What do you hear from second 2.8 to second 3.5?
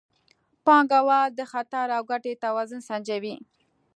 سنجوي.